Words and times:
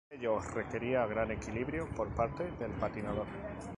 Ello 0.11 0.39
requería 0.39 1.03
un 1.05 1.11
gran 1.11 1.29
equilibrio 1.29 1.87
por 1.95 2.07
parte 2.15 2.41
del 2.57 2.71
patinador. 2.71 3.27